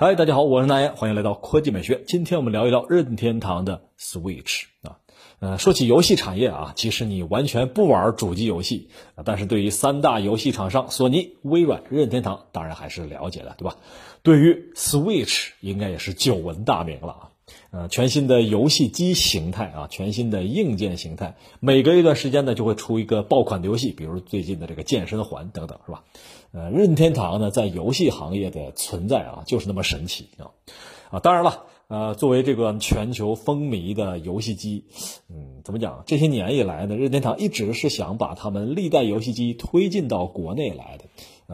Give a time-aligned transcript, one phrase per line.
[0.00, 2.04] 嗨，大家好，我是南岩，欢迎来到科技美学。
[2.06, 4.98] 今天我们聊一聊任天堂的 Switch 啊。
[5.40, 8.90] 呃，说起游戏产业啊，其实你完全不玩主机游戏，
[9.24, 13.76] 但是对于三大游戏厂商索尼、微软、任天堂，当然还是了解的，对吧？
[14.22, 17.30] 对于 Switch，应该也是久闻大名了啊。
[17.70, 26.04] 呃，全新的游戏机形态啊，全新的硬件形态，每隔一段时间呢就会出一个爆款的游戏，比如最近的这个健身环等等，是吧？
[26.52, 30.50] 呃，任天堂呢在游戏行业的存在啊，就是那么神奇啊！
[31.10, 34.84] 啊，当然了，呃，作为这个全球风靡的游戏机，
[35.28, 36.02] 嗯，怎么讲？
[36.06, 41.04] 这些年以来呢，任天堂一直是想把他们历代游戏机推进到国内来的。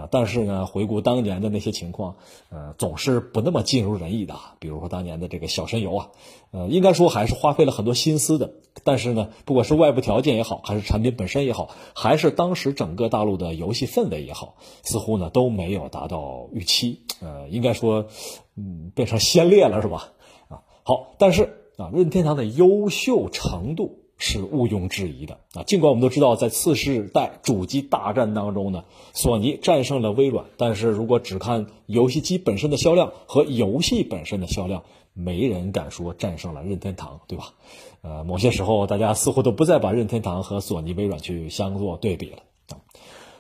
[0.01, 2.15] 啊，但是呢，回顾当年的那些情况，
[2.49, 4.37] 呃，总是不那么尽如人意的。
[4.61, 6.11] 比如说当年的这个小神游啊，
[6.53, 8.53] 呃，应该说还是花费了很多心思的。
[8.85, 14.55] 但是呢，不管是外部条件也好，还是产品本身也好，还是当时整个大陆的游戏氛围也好，
[14.85, 17.01] 似乎呢都没有达到预期。
[17.21, 18.07] 呃，应该说，
[18.55, 20.13] 嗯，变成先烈了，是吧？
[20.49, 24.04] 啊，好，但是啊，任天堂的优秀程度。
[24.17, 25.63] 是毋庸置疑的啊！
[25.65, 37.55] 尽管我们都知道，在次世代主机大战当中呢，索尼战胜了微软，但是如果只看游戏机本身的销量和游戏本身的销量，没人敢说战胜了任天堂，对吧？
[38.03, 42.39] 呃，某些时候大家似乎都不再把任天堂和索尼、微软去相做对比了。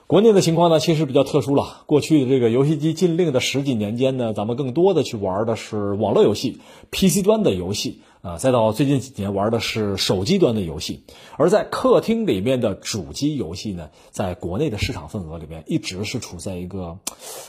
[0.07, 1.83] 国内的情况呢，其实比较特殊了。
[1.87, 6.59] 过去的这个游戏机禁令的十几年间呢，咱们更多的去玩的是网络游戏、
[6.91, 8.01] PC 端的游戏。
[8.21, 11.03] 啊，再到最近几年玩的是手机端的游戏，
[11.37, 16.97] 而在客厅里面的主机游戏呢，在国内的市场份额里面一直是处在一个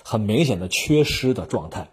[0.03, 1.92] 很明显的缺失的状态，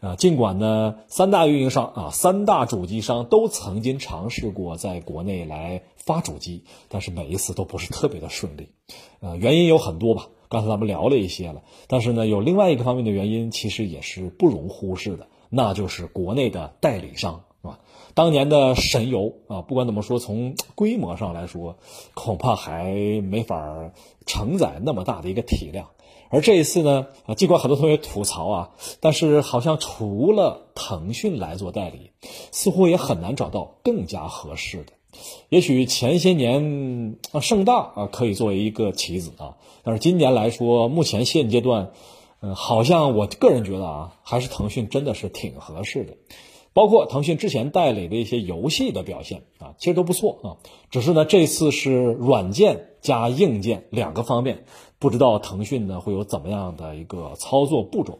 [0.00, 8.68] 啊，尽管呢，三大运营商啊，三大主机商都曾经尝试过在国内来发主机，但是每一次都不是特别的顺利。
[9.20, 17.44] 呃，原因有很多吧，刚才咱们聊了一些了，但是呢，有另外一个方面的原因，其实也是不容忽视的，那就是国内的代理商。
[18.14, 21.76] 当年的神游啊，不管怎么说，从规模上来说，
[22.14, 23.90] 恐怕还没法
[24.24, 25.88] 承载那么大的一个体量。
[26.30, 28.70] 而这一次呢，啊，尽管很多同学吐槽啊，
[29.00, 32.10] 但是好像除了腾讯来做代理，
[32.50, 34.92] 似乎也很难找到更加合适的。
[35.48, 41.92] 也许前些年啊，盛大啊可以作为一个棋子啊，但是今年来说，目前现阶段，
[42.40, 46.16] 嗯，好像我个人觉得啊，还是腾讯真的是挺合适的。
[46.74, 50.48] 包括腾讯之前代理的一些游戏的表现啊，其实都不错啊。
[50.90, 54.64] 只是呢，这次是软件加硬件两个方面，
[54.98, 58.18] 不知道腾讯呢会有怎么样的一个操作步骤。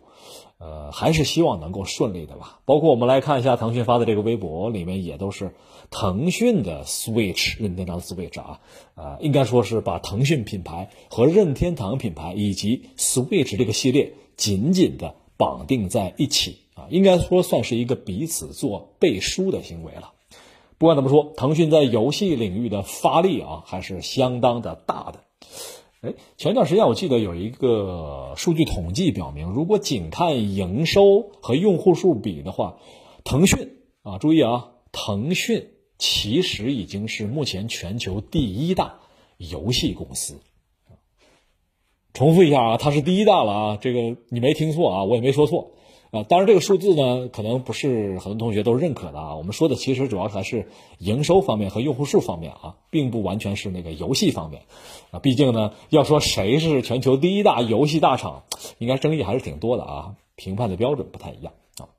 [0.59, 2.61] 呃，还是希望能够顺利的吧。
[2.65, 5.53] 包括我们来看一下腾讯发的这个微博里面，也都是
[5.91, 8.61] 腾讯的 Switch 任天堂 Switch 啊，
[8.95, 16.64] 啊，应该说是把腾讯品牌和任天堂品牌以及 Switch 这个系列紧紧的绑定在一起。
[16.75, 20.13] 啊，应该说算是一个彼此做背书的行为了。
[20.77, 25.21] 不管怎么说，腾讯在游戏领域的发力啊，还是相当的大的。
[26.01, 32.79] 哎，前段时间我记得有一个数据统计表明，如果仅看营收和用户数比的话，
[33.23, 38.99] 腾讯啊，注意啊，腾讯其实已经是目前全球第一大
[39.39, 40.41] 游戏公司。
[42.13, 45.71] 重复一下啊，它是第一大了啊，这个你没听错啊，我也没说错。
[46.15, 49.35] 啊，当然这个数字呢，可能不是很多同学都认可的啊。
[49.35, 54.63] 我们说的其实主要还是营收方面和用户数方面啊，并不完全是那个游戏方面
[55.11, 55.19] 啊。
[55.19, 58.45] 毕竟呢，要说谁是全球第一大游戏大厂，
[58.79, 61.91] 应该争议还是挺多的啊，评判的标准不太一样啊。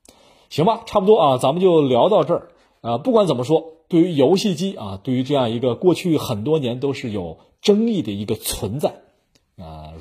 [0.50, 2.48] 行吧，差不多啊，咱们就聊到这儿
[2.80, 2.98] 啊。
[2.98, 9.02] 不管怎么说，对于游戏机啊，对于这样一个过去很多年都是有争议的一个存在。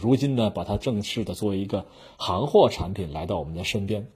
[0.01, 4.09] 如今呢，把它正式的作为一个行货产品来到我们的身边，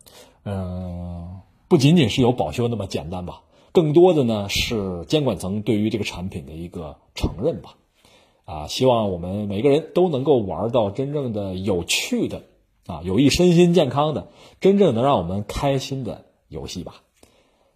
[0.44, 7.76] 嗯，不仅仅是有保修那么简单吧，更多的呢是监管层对于这个产品的一个承认吧，
[8.44, 12.42] 啊，希望我们每个人都能够玩到真正的有趣的，
[12.86, 14.28] 啊，有益身心健康的，
[14.60, 17.02] 真正能让我们开心的游戏吧。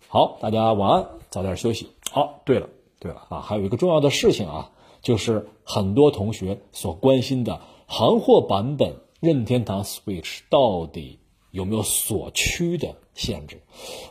[0.08, 1.88] 好，大家晚安，早点休息。
[2.14, 2.68] 哦，对了，
[2.98, 4.70] 对了啊，还有一个重要的事情啊。
[5.00, 7.60] 就是很多同学所关心的
[7.92, 11.18] 行货版本任天堂 Switch 到底
[11.50, 13.60] 有没有锁区的限制？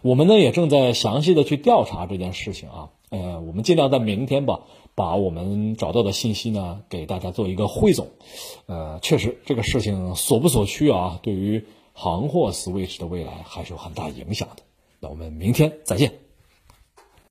[0.03, 2.89] 我们呢也正在详细的去调查这件事情啊。
[3.09, 4.59] 呃，我们尽量在明天吧，
[4.93, 8.09] 把我们找到的信息呢给大家做一个汇总。
[8.67, 14.61] 呃，确实这个事情锁不锁区啊，对于行货 Switch 的未来还是有很大影响的。
[14.99, 16.13] 那我们明天再见。